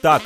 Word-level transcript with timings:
Так, 0.00 0.22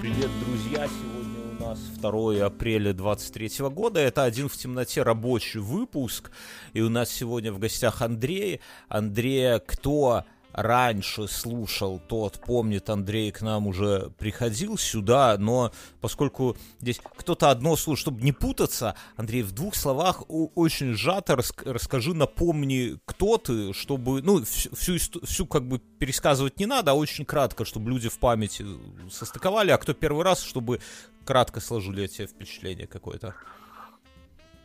привет, 0.00 0.30
друзья. 0.44 0.88
Сегодня 0.88 1.56
у 1.56 1.62
нас 1.62 1.78
2 1.78 2.44
апреля 2.44 2.92
23 2.92 3.68
года. 3.68 4.00
Это 4.00 4.24
«Один 4.24 4.48
в 4.48 4.56
темноте» 4.56 5.02
рабочий 5.02 5.60
выпуск. 5.60 6.32
И 6.72 6.80
у 6.80 6.88
нас 6.88 7.08
сегодня 7.08 7.52
в 7.52 7.60
гостях 7.60 8.02
Андрей. 8.02 8.60
Андрей, 8.88 9.60
кто 9.64 10.24
раньше 10.52 11.28
слушал, 11.28 12.00
тот 12.08 12.40
помнит, 12.40 12.88
Андрей 12.90 13.30
к 13.32 13.40
нам 13.42 13.66
уже 13.66 14.10
приходил 14.18 14.76
сюда, 14.76 15.36
но 15.38 15.72
поскольку 16.00 16.56
здесь 16.80 17.00
кто-то 17.16 17.50
одно 17.50 17.76
слушает, 17.76 18.02
чтобы 18.02 18.22
не 18.22 18.32
путаться, 18.32 18.94
Андрей, 19.16 19.42
в 19.42 19.52
двух 19.52 19.74
словах 19.74 20.22
очень 20.28 20.94
сжато 20.94 21.36
расскажи, 21.36 22.14
напомни, 22.14 22.98
кто 23.04 23.38
ты, 23.38 23.72
чтобы, 23.72 24.22
ну, 24.22 24.42
всю, 24.44 24.96
всю, 24.96 25.46
как 25.46 25.66
бы 25.66 25.78
пересказывать 25.78 26.58
не 26.58 26.66
надо, 26.66 26.92
а 26.92 26.94
очень 26.94 27.24
кратко, 27.24 27.64
чтобы 27.64 27.90
люди 27.90 28.08
в 28.08 28.18
памяти 28.18 28.64
состыковали, 29.10 29.70
а 29.70 29.78
кто 29.78 29.94
первый 29.94 30.24
раз, 30.24 30.42
чтобы 30.42 30.80
кратко 31.24 31.60
сложили 31.60 32.04
эти 32.04 32.26
впечатления 32.26 32.86
какое-то. 32.86 33.34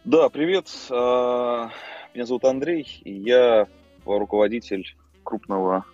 Да, 0.06 0.30
привет. 0.30 0.70
А, 0.90 1.70
меня 2.14 2.26
зовут 2.26 2.46
Андрей, 2.46 3.02
и 3.04 3.14
я 3.14 3.68
руководитель 4.06 4.96
крупного 5.28 5.86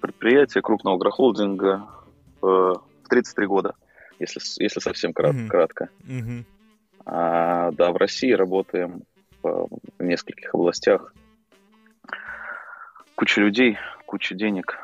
предприятия, 0.00 0.60
крупного 0.60 0.96
агрохолдинга 0.96 1.86
э, 2.42 2.46
в 2.46 3.08
33 3.08 3.46
года, 3.46 3.74
если, 4.18 4.40
если 4.60 4.80
совсем 4.80 5.12
крат, 5.12 5.36
mm-hmm. 5.36 5.46
кратко. 5.46 5.88
Mm-hmm. 6.02 6.44
А, 7.06 7.70
да, 7.70 7.92
в 7.92 7.96
России 7.96 8.32
работаем 8.32 9.04
в, 9.42 9.68
в 9.98 10.02
нескольких 10.02 10.52
областях. 10.52 11.14
Куча 13.14 13.40
людей, 13.40 13.78
куча 14.06 14.34
денег. 14.34 14.76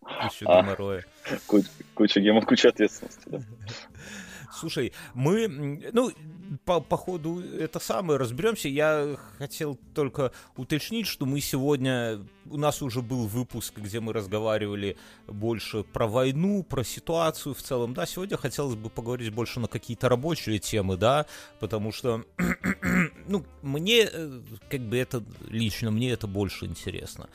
Куча 0.00 0.44
геморроя. 0.44 1.04
Куча 1.94 2.20
геморроя, 2.20 2.46
куча 2.46 2.68
ответственности, 2.68 3.28
да. 3.28 3.38
Слушай, 4.58 4.92
мы, 5.14 5.48
ну, 5.92 6.12
по, 6.64 6.80
по 6.80 6.96
ходу 6.96 7.40
это 7.40 7.78
самое 7.80 8.18
разберемся. 8.18 8.68
Я 8.68 9.16
хотел 9.38 9.78
только 9.94 10.32
уточнить, 10.56 11.06
что 11.06 11.26
мы 11.26 11.40
сегодня, 11.40 12.20
у 12.46 12.56
нас 12.56 12.82
уже 12.82 13.02
был 13.02 13.26
выпуск, 13.26 13.74
где 13.76 14.00
мы 14.00 14.12
разговаривали 14.12 14.96
больше 15.26 15.82
про 15.82 16.06
войну, 16.06 16.62
про 16.62 16.84
ситуацию 16.84 17.54
в 17.54 17.62
целом, 17.62 17.94
да, 17.94 18.06
сегодня 18.06 18.36
хотелось 18.36 18.76
бы 18.76 18.90
поговорить 18.90 19.32
больше 19.32 19.60
на 19.60 19.68
какие-то 19.68 20.08
рабочие 20.08 20.58
темы, 20.58 20.96
да, 20.96 21.26
потому 21.60 21.92
что, 21.92 22.24
ну, 23.28 23.44
мне, 23.62 24.08
э, 24.10 24.40
как 24.70 24.80
бы 24.80 24.96
это, 24.96 25.22
лично 25.48 25.90
мне 25.90 26.12
это 26.12 26.26
больше 26.26 26.66
интересно. 26.66 27.28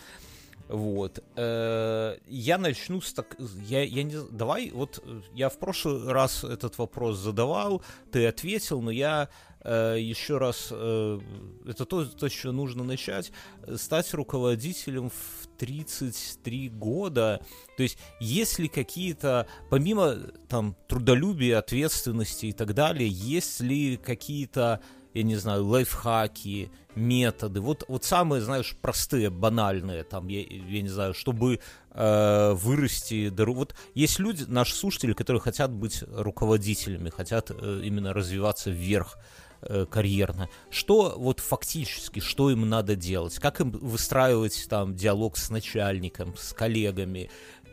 Вот. 0.69 1.23
Э, 1.35 2.17
я 2.27 2.59
начну 2.59 3.01
с 3.01 3.11
так... 3.11 3.35
Я, 3.65 3.83
я 3.83 4.03
не... 4.03 4.17
Давай, 4.31 4.69
вот 4.69 5.03
я 5.33 5.49
в 5.49 5.57
прошлый 5.57 6.11
раз 6.11 6.43
этот 6.43 6.77
вопрос 6.77 7.17
задавал, 7.17 7.81
ты 8.11 8.27
ответил, 8.27 8.79
но 8.79 8.91
я 8.91 9.29
э, 9.61 9.95
еще 9.99 10.37
раз... 10.37 10.67
Э, 10.69 11.19
это 11.65 11.85
то, 11.85 12.05
то, 12.05 12.29
что 12.29 12.51
нужно 12.51 12.83
начать. 12.83 13.31
Стать 13.77 14.13
руководителем 14.13 15.09
в 15.09 15.47
33 15.57 16.69
года. 16.69 17.41
То 17.75 17.81
есть, 17.81 17.97
есть 18.19 18.59
ли 18.59 18.67
какие-то, 18.67 19.47
помимо 19.71 20.17
там 20.47 20.75
трудолюбия, 20.87 21.57
ответственности 21.57 22.45
и 22.45 22.53
так 22.53 22.75
далее, 22.75 23.09
есть 23.09 23.59
ли 23.59 23.97
какие-то 23.97 24.81
я 25.13 25.23
не 25.23 25.35
знаю, 25.35 25.65
лайфхаки, 25.65 26.71
методы, 26.95 27.61
вот, 27.61 27.83
вот 27.87 28.03
самые, 28.03 28.41
знаешь, 28.41 28.75
простые, 28.81 29.29
банальные, 29.29 30.03
там, 30.03 30.27
я, 30.27 30.41
я 30.41 30.81
не 30.81 30.89
знаю, 30.89 31.13
чтобы 31.13 31.59
э, 31.91 32.51
вырасти, 32.53 33.31
вот 33.35 33.75
есть 33.95 34.19
люди, 34.19 34.43
наши 34.47 34.75
слушатели, 34.75 35.13
которые 35.13 35.41
хотят 35.41 35.71
быть 35.71 36.03
руководителями, 36.11 37.09
хотят 37.09 37.51
э, 37.51 37.81
именно 37.83 38.13
развиваться 38.13 38.69
вверх 38.69 39.17
э, 39.61 39.85
карьерно. 39.89 40.49
Что 40.69 41.15
вот 41.17 41.39
фактически, 41.39 42.19
что 42.19 42.51
им 42.51 42.67
надо 42.67 42.95
делать? 42.95 43.35
Как 43.39 43.61
им 43.61 43.71
выстраивать 43.71 44.67
там 44.69 44.95
диалог 44.95 45.37
с 45.37 45.49
начальником, 45.49 46.35
с 46.37 46.53
коллегами? 46.53 47.29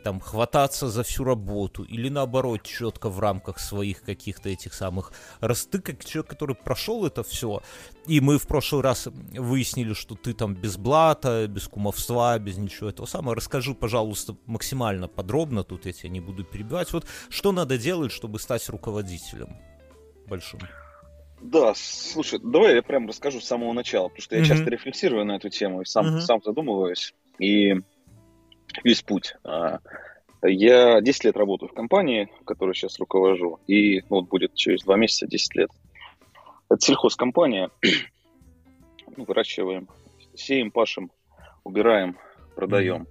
Там 0.07 0.21
хвататься 0.21 0.87
за 0.87 1.03
всю 1.03 1.25
работу 1.25 1.83
или 1.83 2.07
наоборот 2.07 2.63
четко 2.63 3.09
в 3.09 3.19
рамках 3.19 3.59
своих 3.59 4.03
каких-то 4.03 4.47
этих 4.47 4.73
самых 4.73 5.11
раз 5.41 5.65
ты 5.65 5.81
как 5.81 6.05
человек, 6.05 6.29
который 6.29 6.55
прошел 6.55 7.05
это 7.05 7.23
все, 7.23 7.61
и 8.05 8.21
мы 8.21 8.37
в 8.37 8.47
прошлый 8.47 8.83
раз 8.83 9.09
выяснили, 9.33 9.91
что 9.91 10.15
ты 10.15 10.33
там 10.33 10.55
без 10.55 10.77
блата, 10.77 11.45
без 11.49 11.67
кумовства, 11.67 12.39
без 12.39 12.55
ничего 12.55 12.89
этого 12.89 13.05
самого. 13.05 13.35
Расскажи, 13.35 13.73
пожалуйста, 13.73 14.37
максимально 14.45 15.09
подробно, 15.09 15.65
тут 15.65 15.85
я 15.85 15.91
тебя 15.91 16.07
не 16.07 16.21
буду 16.21 16.45
перебивать. 16.45 16.93
Вот 16.93 17.05
что 17.27 17.51
надо 17.51 17.77
делать, 17.77 18.13
чтобы 18.13 18.39
стать 18.39 18.69
руководителем 18.69 19.57
большим? 20.25 20.61
Да, 21.41 21.73
слушай, 21.75 22.39
давай 22.41 22.75
я 22.75 22.81
прям 22.81 23.09
расскажу 23.09 23.41
с 23.41 23.45
самого 23.45 23.73
начала, 23.73 24.07
потому 24.07 24.21
что 24.21 24.37
я 24.37 24.41
mm-hmm. 24.41 24.45
часто 24.45 24.69
рефлексирую 24.69 25.25
на 25.25 25.35
эту 25.35 25.49
тему 25.49 25.81
и 25.81 25.85
сам, 25.85 26.05
mm-hmm. 26.05 26.21
сам 26.21 26.41
задумываюсь. 26.45 27.13
И 27.39 27.75
весь 28.83 29.01
путь. 29.01 29.35
А, 29.43 29.79
я 30.43 31.01
10 31.01 31.23
лет 31.25 31.37
работаю 31.37 31.69
в 31.69 31.73
компании, 31.73 32.29
которую 32.45 32.75
сейчас 32.75 32.99
руковожу, 32.99 33.59
и 33.67 34.01
ну, 34.01 34.17
вот 34.17 34.27
будет 34.27 34.53
через 34.53 34.83
2 34.83 34.95
месяца 34.97 35.27
10 35.27 35.55
лет. 35.55 35.69
Это 36.69 36.79
сельхозкомпания. 36.81 37.69
Ну, 39.15 39.23
выращиваем, 39.23 39.87
сеем, 40.35 40.69
пашем, 40.69 41.09
убираем, 41.63 42.17
продаем. 42.55 43.07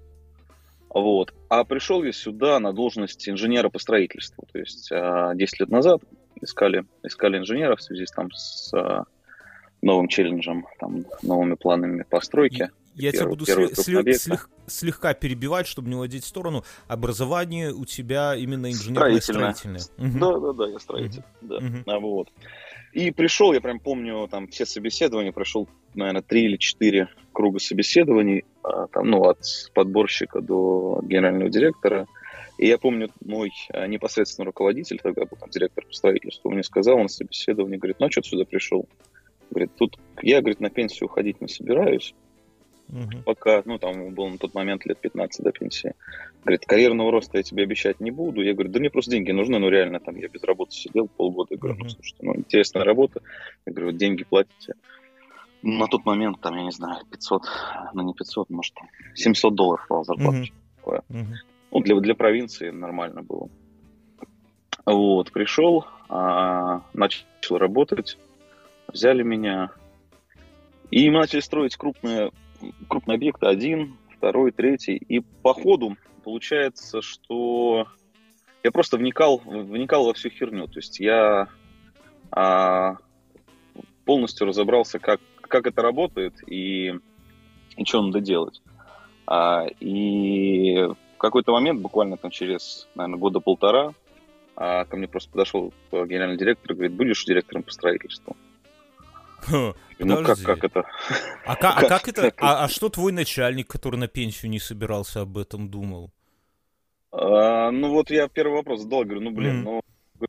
Вот. 0.88 1.34
А 1.48 1.64
пришел 1.64 2.04
я 2.04 2.12
сюда 2.12 2.60
на 2.60 2.72
должность 2.72 3.28
инженера 3.28 3.70
по 3.70 3.78
строительству. 3.80 4.46
То 4.52 4.58
есть 4.60 4.88
10 4.90 4.92
а, 4.92 5.34
лет 5.34 5.68
назад 5.68 6.02
искали, 6.40 6.84
искали 7.02 7.38
инженера 7.38 7.76
в 7.76 7.82
связи 7.82 8.06
с, 8.06 8.12
там, 8.12 8.30
с 8.30 8.72
а, 8.72 9.04
новым 9.82 10.08
челленджем, 10.08 10.66
там, 10.78 11.04
новыми 11.22 11.54
планами 11.54 12.04
постройки. 12.08 12.70
Я 12.96 13.12
тебя 13.12 13.26
буду 13.26 13.44
сли- 13.44 13.74
сли- 13.74 14.12
слег- 14.14 14.48
слегка 14.66 15.14
перебивать, 15.14 15.66
чтобы 15.66 15.88
не 15.88 15.94
уводить 15.94 16.24
в 16.24 16.26
сторону. 16.26 16.64
Образование 16.88 17.72
у 17.72 17.84
тебя 17.84 18.34
именно 18.34 18.70
инженерное 18.70 19.20
строительное. 19.20 19.80
строительное. 19.80 20.10
Угу. 20.10 20.18
Да, 20.18 20.40
да, 20.40 20.52
да, 20.52 20.72
я 20.72 20.78
строитель. 20.78 21.22
Угу. 21.42 21.48
Да. 21.48 21.56
Угу. 21.56 21.76
А, 21.86 22.00
вот. 22.00 22.28
И 22.92 23.10
пришел, 23.10 23.52
я 23.52 23.60
прям 23.60 23.78
помню, 23.78 24.26
там 24.30 24.48
все 24.48 24.64
собеседования, 24.64 25.30
прошел, 25.30 25.68
наверное, 25.94 26.22
три 26.22 26.44
или 26.44 26.56
четыре 26.56 27.08
круга 27.32 27.58
собеседований, 27.58 28.44
а, 28.62 28.86
там, 28.86 29.10
ну, 29.10 29.24
от 29.24 29.38
подборщика 29.74 30.40
до 30.40 31.00
генерального 31.02 31.50
директора. 31.50 32.06
И 32.56 32.66
я 32.66 32.78
помню, 32.78 33.10
мой 33.22 33.52
а, 33.74 33.86
непосредственно 33.86 34.46
руководитель, 34.46 34.98
тогда 35.02 35.26
был 35.26 35.36
там 35.38 35.50
директор 35.50 35.84
по 35.84 35.92
строительству, 35.92 36.50
мне 36.50 36.62
сказал 36.62 36.98
на 36.98 37.08
собеседовании, 37.08 37.76
говорит, 37.76 37.96
ну, 38.00 38.06
а 38.06 38.10
что 38.10 38.22
ты 38.22 38.30
сюда 38.30 38.44
пришел? 38.46 38.88
Говорит, 39.50 39.72
тут 39.76 39.98
я, 40.22 40.40
говорит, 40.40 40.60
на 40.60 40.70
пенсию 40.70 41.06
уходить 41.06 41.40
не 41.42 41.48
собираюсь. 41.48 42.14
Угу. 42.88 43.22
Пока, 43.24 43.62
ну, 43.64 43.78
там 43.78 44.14
был 44.14 44.28
на 44.28 44.38
тот 44.38 44.54
момент 44.54 44.86
лет 44.86 44.98
15 45.00 45.44
до 45.44 45.52
пенсии. 45.52 45.94
Говорит, 46.42 46.66
карьерного 46.66 47.10
роста 47.10 47.38
я 47.38 47.42
тебе 47.42 47.64
обещать 47.64 48.00
не 48.00 48.10
буду. 48.10 48.42
Я 48.42 48.54
говорю, 48.54 48.70
да 48.70 48.78
мне 48.78 48.90
просто 48.90 49.10
деньги 49.10 49.32
нужны, 49.32 49.58
ну, 49.58 49.68
реально, 49.68 50.00
там, 50.00 50.16
я 50.16 50.28
без 50.28 50.42
работы 50.44 50.72
сидел 50.72 51.08
полгода. 51.08 51.48
Я 51.50 51.58
говорю, 51.58 51.78
ну, 51.78 51.88
слушайте, 51.88 52.18
ну, 52.22 52.36
интересная 52.36 52.84
работа. 52.84 53.20
Я 53.66 53.72
говорю, 53.72 53.92
деньги 53.92 54.24
платите. 54.24 54.74
На 55.62 55.86
тот 55.88 56.04
момент, 56.04 56.40
там, 56.40 56.56
я 56.56 56.62
не 56.62 56.70
знаю, 56.70 57.04
500, 57.10 57.42
ну, 57.94 58.02
не 58.02 58.14
500, 58.14 58.50
может, 58.50 58.74
700 59.14 59.54
долларов 59.54 59.86
была 59.88 60.04
зарплата. 60.04 60.44
Угу. 60.84 61.02
Ну, 61.72 61.80
для, 61.80 61.96
для 62.00 62.14
провинции 62.14 62.70
нормально 62.70 63.22
было. 63.22 63.48
Вот, 64.84 65.32
пришел, 65.32 65.84
а, 66.08 66.82
начал 66.94 67.26
работать, 67.50 68.18
взяли 68.86 69.24
меня, 69.24 69.70
и 70.90 71.10
мы 71.10 71.20
начали 71.20 71.40
строить 71.40 71.76
крупные 71.76 72.30
крупные 72.88 73.16
объекты 73.16 73.46
один, 73.46 73.96
второй, 74.16 74.52
третий. 74.52 74.96
И 74.96 75.20
по 75.20 75.54
ходу 75.54 75.96
получается, 76.24 77.02
что 77.02 77.86
я 78.62 78.70
просто 78.70 78.96
вникал, 78.96 79.40
вникал 79.44 80.06
во 80.06 80.14
всю 80.14 80.30
херню. 80.30 80.66
То 80.66 80.78
есть 80.78 81.00
я 81.00 81.48
а, 82.30 82.96
полностью 84.04 84.46
разобрался, 84.46 84.98
как, 84.98 85.20
как 85.42 85.66
это 85.66 85.82
работает 85.82 86.34
и, 86.46 86.94
и 87.76 87.84
что 87.84 88.02
надо 88.02 88.20
делать. 88.20 88.62
А, 89.26 89.66
и 89.80 90.76
в 90.78 91.18
какой-то 91.18 91.52
момент, 91.52 91.80
буквально 91.80 92.16
там 92.16 92.30
через, 92.30 92.88
наверное, 92.94 93.18
года 93.18 93.40
полтора, 93.40 93.92
а, 94.56 94.84
ко 94.84 94.96
мне 94.96 95.08
просто 95.08 95.30
подошел 95.30 95.72
генеральный 95.92 96.38
директор 96.38 96.72
и 96.72 96.74
говорит, 96.74 96.96
будешь 96.96 97.24
директором 97.24 97.62
по 97.62 97.70
строительству? 97.70 98.36
Ну 99.98 100.24
как, 100.24 100.38
как 100.42 100.64
это? 100.64 100.84
А, 101.46 101.56
как, 101.56 101.82
а 101.82 101.88
как 101.88 102.08
это? 102.08 102.32
А, 102.38 102.64
а 102.64 102.68
что 102.68 102.90
твой 102.90 103.12
начальник, 103.12 103.66
который 103.66 103.96
на 103.96 104.08
пенсию 104.08 104.50
не 104.50 104.58
собирался, 104.58 105.22
об 105.22 105.38
этом 105.38 105.70
думал? 105.70 106.12
А, 107.12 107.70
ну 107.70 107.90
вот 107.90 108.10
я 108.10 108.28
первый 108.28 108.56
вопрос 108.56 108.82
задал, 108.82 109.04
говорю, 109.04 109.22
ну 109.22 109.30
блин, 109.30 109.60
mm. 109.60 109.62
ну 109.62 109.80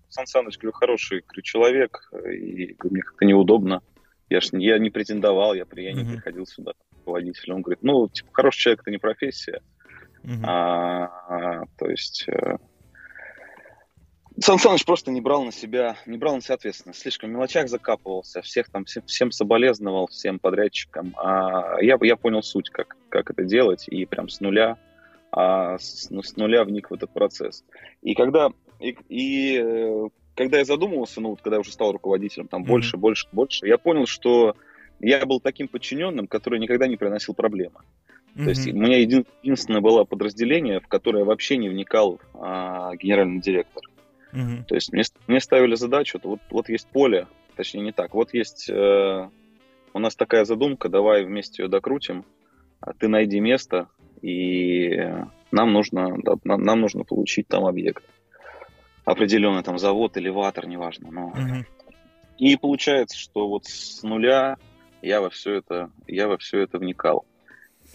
Сан 0.10 0.25
Саныч, 0.25 0.58
говорю, 0.58 0.74
хороший 0.74 1.22
говорю, 1.22 1.42
человек, 1.42 2.10
и 2.14 2.74
говорю, 2.74 2.94
мне 2.94 3.02
как-то 3.02 3.25
неудобно. 3.25 3.81
Я 4.30 4.42
ж 4.42 4.50
я 4.54 4.78
не 4.78 4.90
претендовал, 4.90 5.54
я, 5.54 5.66
я 5.75 5.94
не 5.94 6.04
mm-hmm. 6.04 6.12
приходил 6.14 6.46
сюда 6.46 6.74
водителем. 7.06 7.58
Он 7.58 7.62
говорит, 7.62 7.84
ну, 7.84 8.10
типа, 8.10 8.30
хороший 8.34 8.60
человек 8.60 8.81
это 8.81 8.92
не 8.92 8.98
профессия. 8.98 9.62
Mm-hmm. 10.24 10.44
А, 10.44 11.06
а, 11.30 11.64
то 11.78 11.90
есть, 11.90 12.25
э, 12.28 12.58
Сан 14.39 14.60
Саныч 14.60 14.86
просто 14.86 15.10
не 15.12 15.19
брал 15.19 15.44
на 15.44 15.51
себя, 15.51 15.98
не 16.06 16.18
брал 16.18 16.36
на 16.36 16.42
себя 16.42 16.56
ответственность. 16.56 17.00
Слишком 17.00 17.30
в 17.30 17.34
мелочах 17.34 17.69
закапывался, 17.69 18.42
всех 18.42 18.69
там, 18.69 18.86
всем, 18.86 19.04
всем 19.07 19.31
соболезновал, 19.31 20.07
всем 20.07 20.38
подрядчикам. 20.38 21.16
А 21.18 21.81
я, 21.81 21.98
я 22.01 22.16
понял 22.16 22.44
суть, 22.44 22.69
как, 22.69 22.95
как 23.10 23.31
это 23.31 23.44
делать, 23.44 23.86
и 23.88 24.06
прям 24.06 24.30
с 24.30 24.39
нуля, 24.39 24.78
а 25.31 25.80
с, 25.80 26.10
ну, 26.12 26.22
с 26.22 26.36
нуля 26.36 26.63
вник 26.63 26.92
в 26.92 26.94
этот 26.94 27.12
процесс. 27.12 27.66
И 28.04 28.13
когда, 28.13 28.51
и, 28.80 28.95
и 29.10 29.60
э, 29.60 30.07
когда 30.36 30.60
я 30.60 30.66
задумывался, 30.66 31.19
ну 31.19 31.31
вот 31.31 31.42
когда 31.42 31.56
я 31.56 31.62
уже 31.62 31.72
стал 31.72 31.92
руководителем, 31.92 32.48
там 32.48 32.62
mm-hmm. 32.62 32.68
больше, 32.68 32.98
больше, 32.98 33.28
больше, 33.31 33.68
я 33.68 33.80
понял, 33.80 34.06
что 34.06 34.56
я 35.00 35.25
был 35.25 35.40
таким 35.40 35.68
подчиненным, 35.68 36.28
который 36.28 36.60
никогда 36.60 36.86
не 36.86 36.95
приносил 36.95 37.33
проблемы. 37.33 37.80
Mm-hmm. 38.36 38.44
То 38.44 38.50
есть 38.50 38.68
у 38.68 38.75
меня 38.75 39.00
един, 39.00 39.25
единственное 39.42 39.81
было 39.81 40.04
подразделение, 40.04 40.80
в 40.80 40.88
которое 40.88 41.24
вообще 41.24 41.57
не 41.57 41.69
вникал 41.69 42.22
а, 42.36 42.95
генеральный 42.95 43.42
директор. 43.42 43.81
Угу. 44.38 44.66
То 44.68 44.75
есть 44.75 44.94
мне, 44.94 45.04
мне 45.28 45.39
ставили 45.39 45.75
задачу, 45.75 46.19
вот, 46.24 46.39
вот 46.51 46.69
есть 46.69 46.88
поле, 46.88 47.28
точнее 47.56 47.81
не 47.81 47.92
так, 47.92 48.13
вот 48.13 48.34
есть 48.34 48.69
э, 48.69 49.30
у 49.94 50.00
нас 50.00 50.16
такая 50.16 50.45
задумка, 50.45 50.89
давай 50.89 51.25
вместе 51.25 51.63
ее 51.63 51.69
докрутим, 51.69 52.24
а 52.80 52.94
ты 52.94 53.07
найди 53.07 53.39
место, 53.39 53.89
и 54.22 54.95
нам 55.51 55.74
нужно, 55.74 56.16
да, 56.24 56.36
нам, 56.44 56.62
нам 56.62 56.81
нужно 56.81 57.04
получить 57.04 57.48
там 57.48 57.66
объект. 57.66 58.04
Определенный 59.06 59.63
там 59.63 59.80
завод, 59.80 60.18
элеватор, 60.18 60.68
неважно. 60.68 61.10
Но... 61.12 61.28
Угу. 61.28 61.66
И 62.40 62.57
получается, 62.57 63.18
что 63.18 63.48
вот 63.48 63.66
с 63.66 64.04
нуля 64.04 64.57
я 65.01 65.22
во 65.22 65.30
все 65.30 65.56
это, 65.56 65.90
я 66.07 66.28
во 66.28 66.38
все 66.38 66.60
это 66.60 66.78
вникал. 66.78 67.25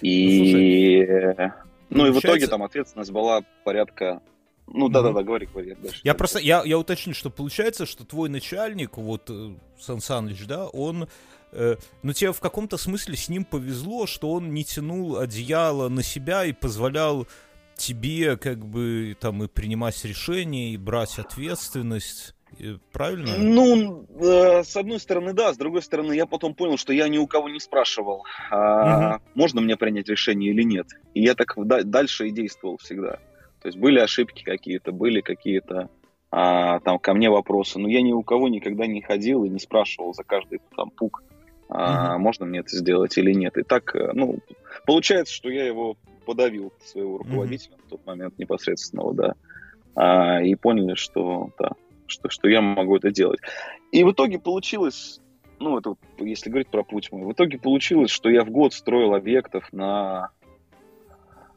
И, 0.01 1.05
ну, 1.05 1.53
ну 1.91 2.07
и 2.07 2.11
в 2.11 2.19
итоге 2.19 2.47
там 2.47 2.63
ответственность 2.63 3.13
была 3.13 3.43
порядка 3.63 4.23
ну 4.67 4.89
да, 4.89 5.03
да, 5.03 5.13
да, 5.13 5.23
говори, 5.23 5.47
говори. 5.47 5.75
Дальше. 5.75 6.01
Я 6.03 6.15
просто, 6.15 6.39
я, 6.39 6.63
я 6.65 6.79
уточню, 6.79 7.15
что 7.15 7.31
получается, 7.31 7.87
что 7.87 8.05
твой 8.05 8.29
начальник, 8.29 8.97
вот 8.97 9.29
э, 9.29 9.55
Сан 9.79 10.01
Саныч, 10.01 10.47
да, 10.47 10.67
он, 10.69 11.09
э, 11.53 11.77
ну 12.03 12.13
тебе 12.13 12.33
в 12.33 12.41
каком-то 12.41 12.77
смысле 12.77 13.17
с 13.17 13.29
ним 13.29 13.45
повезло, 13.45 14.07
что 14.07 14.33
он 14.33 14.55
не 14.55 14.65
тянул 14.65 15.19
одеяло 15.19 15.89
на 15.89 16.03
себя 16.03 16.45
и 16.45 16.53
позволял 16.53 17.27
тебе 17.77 18.37
как 18.37 18.65
бы 18.65 19.17
там 19.19 19.43
и 19.43 19.49
принимать 19.49 20.05
решения, 20.05 20.73
и 20.73 20.77
брать 20.77 21.19
ответственность. 21.19 22.35
Правильно? 22.93 23.39
Ну, 23.39 24.07
э, 24.21 24.63
с 24.63 24.77
одной 24.77 25.01
стороны, 25.01 25.33
да, 25.33 25.53
с 25.53 25.57
другой 25.57 25.83
стороны, 25.83 26.13
я 26.13 26.27
потом 26.27 26.55
понял, 26.55 26.77
что 26.77 26.93
я 26.93 27.09
ни 27.09 27.19
у 27.19 27.27
кого 27.27 27.49
не 27.49 27.61
спрашивал, 27.61 28.25
а, 28.51 29.17
угу. 29.17 29.23
можно 29.35 29.63
мне 29.63 29.77
принять 29.77 30.09
решение 30.09 30.53
или 30.53 30.63
нет. 30.63 30.87
И 31.15 31.23
я 31.23 31.35
так 31.35 31.57
дальше 31.67 32.29
и 32.29 32.31
действовал 32.31 32.77
всегда. 32.77 33.19
То 33.63 33.69
есть 33.69 33.79
были 33.79 34.01
ошибки 34.01 34.43
какие-то, 34.43 34.91
были 34.91 35.21
какие-то 35.21 35.89
а, 36.33 36.81
там 36.81 36.99
ко 36.99 37.15
мне 37.15 37.31
вопросы, 37.31 37.79
но 37.79 37.89
я 37.89 38.03
ни 38.03 38.13
у 38.13 38.23
кого 38.23 38.49
никогда 38.49 38.87
не 38.87 39.03
ходил 39.03 39.45
и 39.45 39.49
не 39.49 39.61
спрашивал 39.61 40.15
за 40.15 40.25
каждый 40.25 40.61
там 40.77 40.91
пук, 40.91 41.23
а, 41.69 42.17
mm-hmm. 42.17 42.19
можно 42.19 42.45
мне 42.45 42.59
это 42.61 42.77
сделать 42.77 43.17
или 43.19 43.33
нет. 43.33 43.57
И 43.57 43.63
так, 43.63 43.95
э, 43.95 44.11
ну, 44.15 44.41
получается, 44.85 45.33
что 45.33 45.49
я 45.49 45.65
его 45.65 45.97
подавил 46.27 46.73
своего 46.85 47.19
руководителя 47.19 47.77
mm-hmm. 47.77 47.87
в 47.87 47.91
тот 47.91 48.07
момент 48.07 48.39
непосредственного, 48.39 49.15
да, 49.15 49.35
а, 49.95 50.43
и 50.43 50.57
поняли, 50.57 50.95
что, 50.95 51.51
да, 51.59 51.71
что, 52.07 52.31
что 52.31 52.49
я 52.49 52.61
могу 52.61 52.97
это 52.97 53.13
делать. 53.13 53.41
И 53.93 54.03
в 54.03 54.11
итоге 54.11 54.41
получилось, 54.41 55.21
ну, 55.61 55.79
это 55.79 55.95
если 56.19 56.51
говорить 56.51 56.69
про 56.69 56.83
путь 56.83 57.13
мой, 57.13 57.25
в 57.25 57.33
итоге 57.33 57.59
получилось, 57.59 58.11
что 58.11 58.29
я 58.29 58.43
в 58.43 58.51
год 58.51 58.73
строил 58.75 59.15
объектов 59.15 59.73
на 59.73 60.31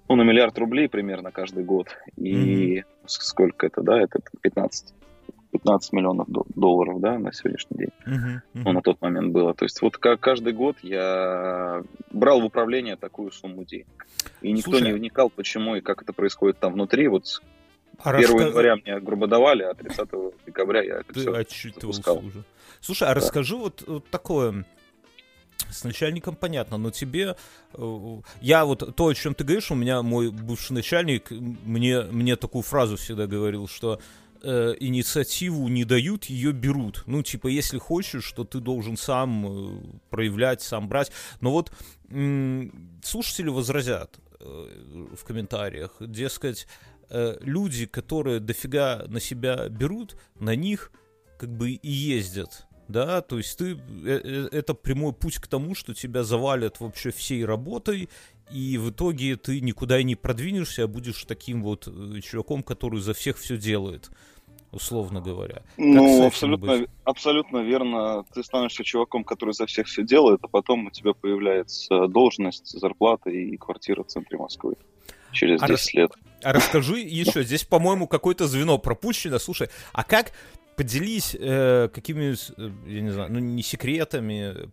ну, 0.07 0.15
на 0.15 0.21
миллиард 0.21 0.57
рублей 0.57 0.87
примерно 0.87 1.31
каждый 1.31 1.63
год. 1.63 1.87
И 2.15 2.79
mm-hmm. 2.79 2.85
сколько 3.07 3.67
это, 3.67 3.81
да, 3.81 4.01
это 4.01 4.19
15, 4.41 4.93
15 5.51 5.93
миллионов 5.93 6.27
долларов, 6.29 6.99
да, 6.99 7.17
на 7.17 7.33
сегодняшний 7.33 7.77
день. 7.77 7.91
Mm-hmm. 8.05 8.41
Ну, 8.53 8.71
на 8.71 8.81
тот 8.81 9.01
момент 9.01 9.31
было. 9.31 9.53
То 9.53 9.65
есть 9.65 9.81
вот 9.81 9.97
каждый 9.97 10.53
год 10.53 10.77
я 10.81 11.83
брал 12.11 12.41
в 12.41 12.45
управление 12.45 12.95
такую 12.95 13.31
сумму 13.31 13.63
денег. 13.63 14.07
И 14.41 14.51
никто 14.51 14.71
Слушай, 14.71 14.87
не 14.87 14.93
вникал, 14.93 15.29
почему 15.29 15.75
и 15.75 15.81
как 15.81 16.03
это 16.03 16.13
происходит 16.13 16.59
там 16.59 16.73
внутри. 16.73 17.07
Вот 17.07 17.25
а 17.99 18.11
1 18.11 18.21
рассказ... 18.21 18.47
января 18.47 18.75
мне 18.75 18.99
грубо 18.99 19.27
давали, 19.27 19.63
а 19.63 19.73
30 19.73 20.09
декабря 20.45 20.83
я 20.83 20.95
это 20.99 21.13
Ты 21.13 21.21
все 21.21 21.33
отчитывался 21.33 22.13
уже. 22.13 22.43
Слушай, 22.81 23.07
а 23.07 23.13
да. 23.13 23.13
расскажи 23.15 23.55
вот, 23.55 23.83
вот 23.87 24.05
такое 24.09 24.65
с 25.71 25.83
начальником 25.83 26.35
понятно, 26.35 26.77
но 26.77 26.91
тебе... 26.91 27.35
Э, 27.73 28.21
я 28.41 28.65
вот 28.65 28.95
то, 28.95 29.07
о 29.07 29.13
чем 29.13 29.35
ты 29.35 29.43
говоришь, 29.43 29.71
у 29.71 29.75
меня 29.75 30.01
мой 30.01 30.31
бывший 30.31 30.73
начальник 30.73 31.31
мне, 31.31 32.01
мне 32.01 32.35
такую 32.35 32.61
фразу 32.61 32.97
всегда 32.97 33.27
говорил, 33.27 33.67
что 33.67 33.99
э, 34.41 34.75
инициативу 34.79 35.67
не 35.67 35.85
дают, 35.85 36.25
ее 36.25 36.51
берут. 36.51 37.03
Ну, 37.07 37.23
типа, 37.23 37.47
если 37.47 37.77
хочешь, 37.77 38.23
что 38.23 38.43
ты 38.43 38.59
должен 38.59 38.97
сам 38.97 39.45
э, 39.47 39.81
проявлять, 40.09 40.61
сам 40.61 40.87
брать. 40.87 41.11
Но 41.41 41.51
вот 41.51 41.71
э, 42.09 42.69
слушатели 43.03 43.49
возразят 43.49 44.19
э, 44.39 45.07
в 45.15 45.23
комментариях, 45.25 45.95
дескать, 45.99 46.67
э, 47.09 47.37
люди, 47.41 47.85
которые 47.85 48.39
дофига 48.39 49.05
на 49.07 49.19
себя 49.19 49.67
берут, 49.69 50.15
на 50.39 50.55
них 50.55 50.91
как 51.37 51.49
бы 51.49 51.71
и 51.71 51.91
ездят 51.91 52.64
да, 52.87 53.21
то 53.21 53.37
есть 53.37 53.57
ты, 53.57 53.73
э, 53.73 53.77
э, 54.05 54.49
это 54.51 54.73
прямой 54.73 55.13
путь 55.13 55.37
к 55.37 55.47
тому, 55.47 55.75
что 55.75 55.93
тебя 55.93 56.23
завалят 56.23 56.79
вообще 56.79 57.11
всей 57.11 57.43
работой, 57.45 58.09
и 58.51 58.77
в 58.77 58.91
итоге 58.91 59.37
ты 59.37 59.59
никуда 59.59 59.99
и 59.99 60.03
не 60.03 60.15
продвинешься, 60.15 60.83
а 60.83 60.87
будешь 60.87 61.23
таким 61.25 61.63
вот 61.63 61.87
э, 61.87 62.19
чуваком, 62.21 62.61
который 62.63 62.99
за 62.99 63.13
всех 63.13 63.37
все 63.37 63.57
делает, 63.57 64.11
условно 64.71 65.19
говоря. 65.19 65.63
Ну, 65.77 66.27
абсолютно, 66.27 66.85
абсолютно 67.03 67.63
верно. 67.63 68.23
Ты 68.33 68.43
становишься 68.43 68.83
чуваком, 68.83 69.23
который 69.23 69.53
за 69.53 69.65
всех 69.65 69.88
все 69.88 70.03
делает, 70.03 70.41
а 70.43 70.47
потом 70.47 70.88
у 70.88 70.91
тебя 70.91 71.13
появляется 71.13 72.07
должность, 72.07 72.67
зарплата 72.67 73.31
и 73.31 73.57
квартира 73.57 74.03
в 74.03 74.07
центре 74.07 74.38
Москвы 74.38 74.75
через 75.31 75.61
а 75.61 75.67
10 75.67 75.71
рас... 75.71 75.93
лет. 75.93 76.11
А 76.43 76.53
расскажи 76.53 76.99
еще, 76.99 77.43
здесь, 77.43 77.63
по-моему, 77.63 78.07
какое-то 78.07 78.47
звено 78.47 78.77
пропущено. 78.77 79.39
Слушай, 79.39 79.69
а 79.93 80.03
как 80.03 80.31
поделись 80.75 81.36
э, 81.39 81.89
какими-нибудь, 81.94 82.51
э, 82.57 82.72
я 82.88 83.01
не 83.01 83.10
знаю, 83.12 83.31
ну 83.31 83.39
не 83.39 83.63
секретами, 83.63 84.70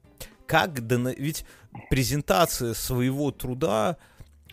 как 0.47 0.87
дона... 0.87 1.15
ведь 1.17 1.45
презентация 1.89 2.75
своего 2.75 3.31
труда, 3.31 3.97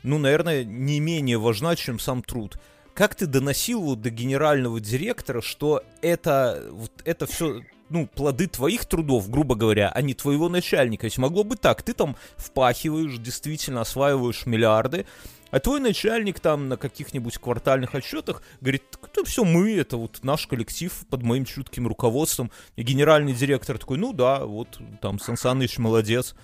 ну, 0.04 0.18
наверное, 0.18 0.64
не 0.64 1.00
менее 1.00 1.38
важна, 1.38 1.76
чем 1.76 2.00
сам 2.00 2.24
труд. 2.24 2.58
Как 2.94 3.16
ты 3.16 3.28
доносил 3.28 3.82
вот 3.82 4.02
до 4.02 4.10
генерального 4.10 4.80
директора, 4.80 5.42
что 5.42 5.84
это, 6.02 6.66
вот 6.72 6.92
это 7.06 7.26
все 7.26 7.62
ну, 7.90 8.08
плоды 8.08 8.48
твоих 8.48 8.86
трудов, 8.86 9.30
грубо 9.30 9.56
говоря, 9.56 9.90
а 9.90 10.02
не 10.02 10.14
твоего 10.14 10.50
начальника. 10.50 11.06
Ведь 11.06 11.18
могло 11.18 11.44
бы 11.44 11.56
так, 11.56 11.82
ты 11.82 11.94
там 11.94 12.16
впахиваешь, 12.38 13.18
действительно 13.18 13.82
осваиваешь 13.82 14.46
миллиарды, 14.46 15.06
а 15.52 15.60
твой 15.60 15.80
начальник 15.80 16.40
там 16.40 16.70
на 16.70 16.78
каких-нибудь 16.78 17.38
квартальных 17.38 17.96
отчетах 17.96 18.42
говорит, 18.62 18.84
это 19.04 19.26
все 19.26 19.44
мы, 19.44 19.76
это 19.76 19.98
вот 19.98 20.20
наш 20.24 20.48
коллектив 20.48 20.94
под 21.10 21.24
моим 21.24 21.46
чутким 21.46 21.88
руководством. 21.88 22.52
И 22.76 22.84
генеральный 22.84 23.34
директор 23.34 23.78
такой, 23.78 23.98
ну 23.98 24.14
да, 24.14 24.46
вот 24.46 24.80
там 25.02 25.20
Сан 25.20 25.38
Саныч 25.38 25.78
молодец, 25.78 26.36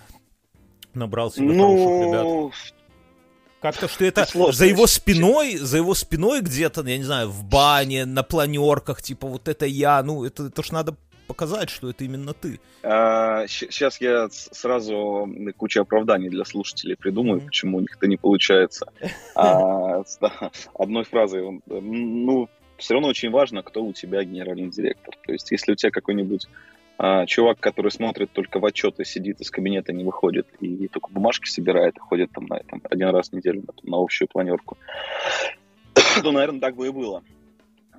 набрал 0.93 1.31
себе 1.31 1.45
ну... 1.45 1.77
хороших 1.77 2.07
ребят. 2.07 2.53
Как-то, 3.61 3.87
что 3.87 4.05
это 4.05 4.25
Сложно. 4.27 4.53
за 4.53 4.65
его 4.67 4.85
спиной, 4.85 5.57
за 5.57 5.77
его 5.77 5.95
спиной 5.95 6.41
где-то, 6.41 6.83
я 6.85 6.99
не 6.99 7.03
знаю, 7.03 7.31
в 7.31 7.43
бане, 7.43 8.05
на 8.05 8.21
планерках, 8.21 9.01
типа, 9.01 9.27
вот 9.27 9.47
это 9.47 9.65
я, 9.65 10.03
ну, 10.03 10.23
это, 10.23 10.47
это 10.47 10.61
ж 10.61 10.69
надо 10.69 10.97
показать, 11.27 11.69
что 11.69 11.89
это 11.89 12.03
именно 12.03 12.33
ты. 12.33 12.59
А, 12.83 13.47
сейчас 13.47 13.99
я 14.01 14.27
сразу 14.29 15.29
кучу 15.57 15.81
оправданий 15.81 16.29
для 16.29 16.45
слушателей 16.45 16.95
придумаю, 16.95 17.41
mm-hmm. 17.41 17.45
почему 17.45 17.77
у 17.77 17.81
них 17.81 17.95
это 17.95 18.07
не 18.07 18.17
получается. 18.17 18.91
А, 19.35 20.03
одной 20.79 21.03
фразой, 21.03 21.61
ну, 21.65 22.49
все 22.77 22.93
равно 22.93 23.09
очень 23.09 23.31
важно, 23.31 23.63
кто 23.63 23.83
у 23.83 23.91
тебя 23.91 24.23
генеральный 24.23 24.69
директор. 24.69 25.13
То 25.25 25.33
есть, 25.33 25.51
если 25.51 25.73
у 25.73 25.75
тебя 25.75 25.91
какой-нибудь 25.91 26.47
а, 26.97 27.25
чувак, 27.25 27.59
который 27.59 27.91
смотрит 27.91 28.31
только 28.31 28.59
в 28.59 28.65
отчеты, 28.65 29.03
сидит 29.03 29.41
из 29.41 29.51
кабинета, 29.51 29.91
не 29.91 30.03
выходит 30.03 30.47
и 30.61 30.87
только 30.87 31.09
бумажки 31.11 31.49
собирает 31.49 31.97
и 31.97 31.99
ходит 31.99 32.31
там, 32.31 32.45
на, 32.45 32.59
там 32.59 32.81
один 32.89 33.09
раз 33.09 33.29
в 33.29 33.33
неделю 33.33 33.63
на, 33.67 33.89
на 33.89 34.01
общую 34.01 34.29
планерку, 34.29 34.77
то, 36.23 36.31
наверное, 36.31 36.61
так 36.61 36.75
бы 36.75 36.87
и 36.87 36.91
было. 36.91 37.23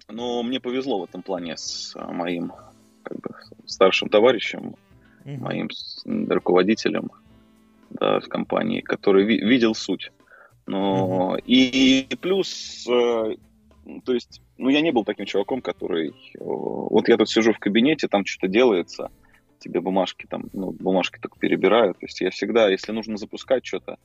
Но 0.09 0.43
мне 0.43 0.61
повезло 0.61 1.01
в 1.01 1.05
этом 1.05 1.23
плане 1.23 1.57
с 1.57 1.95
моим 1.95 2.53
как 3.07 3.21
бы, 3.21 3.31
старшим 3.67 4.09
товарищем, 4.09 4.75
mm-hmm. 5.25 5.39
моим 5.39 5.69
руководителем 6.29 7.11
да, 7.91 8.21
в 8.21 8.29
компании, 8.29 8.81
который 8.81 9.25
ви- 9.25 9.41
видел 9.41 9.75
суть. 9.75 10.13
Но 10.67 11.37
mm-hmm. 11.37 11.43
и, 11.47 12.01
и 12.01 12.17
плюс, 12.17 12.87
э, 12.89 13.37
то 14.05 14.13
есть, 14.13 14.43
ну 14.59 14.69
я 14.69 14.81
не 14.81 14.91
был 14.91 15.05
таким 15.05 15.27
чуваком, 15.27 15.63
который, 15.63 16.09
э, 16.09 16.13
вот 16.41 17.09
я 17.09 17.17
тут 17.17 17.31
сижу 17.31 17.53
в 17.53 17.59
кабинете, 17.59 18.09
там 18.09 18.25
что-то 18.25 18.49
делается, 18.49 19.11
тебе 19.61 19.81
бумажки 19.81 20.27
там, 20.29 20.45
ну 20.53 20.73
бумажки 20.73 21.19
только 21.21 21.39
перебираю, 21.39 21.95
то 21.95 22.01
есть 22.03 22.21
я 22.21 22.31
всегда, 22.31 22.69
если 22.69 22.93
нужно 22.93 23.17
запускать 23.17 23.65
что-то, 23.65 23.99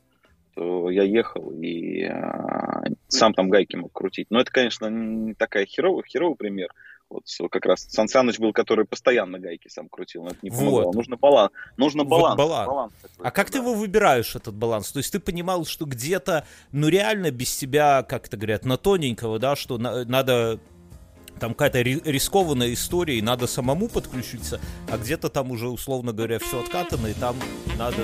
то 0.54 0.90
я 0.90 1.04
ехал 1.04 1.52
и 1.52 2.04
э, 2.04 2.94
сам 3.08 3.34
там 3.34 3.50
гайки 3.50 3.76
мог 3.76 3.92
крутить. 3.92 4.28
Но 4.30 4.40
это, 4.40 4.52
конечно, 4.52 4.88
не 4.88 5.34
такая 5.34 5.66
херовый, 5.66 6.04
херовый 6.08 6.36
пример. 6.36 6.70
Вот 7.12 7.52
как 7.52 7.66
раз 7.66 7.86
Сан 7.90 8.08
Саныч 8.08 8.40
был, 8.40 8.54
который 8.54 8.86
постоянно 8.86 9.38
гайки 9.38 9.68
сам 9.68 9.90
крутил, 9.90 10.24
но 10.24 10.30
это 10.30 10.40
не 10.42 10.50
помогало. 10.50 10.84
Вот. 10.86 10.96
Нужно 10.96 11.18
баланс. 11.18 11.52
Нужно 11.78 12.04
баланс. 12.06 12.38
Вот 12.38 12.48
баланс. 12.48 12.68
баланс 12.68 12.94
а 13.20 13.32
как 13.32 13.48
да. 13.48 13.54
ты 13.54 13.58
его 13.60 13.74
выбираешь, 13.74 14.36
этот 14.36 14.56
баланс? 14.56 14.92
То 14.92 15.00
есть 15.00 15.12
ты 15.12 15.20
понимал, 15.20 15.66
что 15.66 15.86
где-то, 15.86 16.46
ну 16.72 16.88
реально 16.88 17.32
без 17.32 17.56
тебя, 17.56 18.04
как 18.04 18.28
это 18.28 18.38
говорят, 18.38 18.66
на 18.66 18.78
тоненького, 18.78 19.40
да, 19.40 19.56
что 19.56 19.78
на, 19.78 20.06
надо 20.06 20.60
там 21.40 21.54
какая-то 21.54 21.82
рискованная 21.82 22.72
история, 22.72 23.18
и 23.18 23.22
надо 23.22 23.48
самому 23.48 23.90
подключиться, 23.90 24.62
а 24.90 24.98
где-то 24.98 25.30
там 25.30 25.52
уже, 25.52 25.70
условно 25.70 26.14
говоря, 26.14 26.40
все 26.40 26.62
откатано, 26.62 27.08
и 27.08 27.14
там 27.14 27.36
надо 27.78 27.98